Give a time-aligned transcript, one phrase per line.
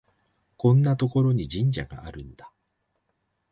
[0.57, 2.51] こんなところに神社があるんだ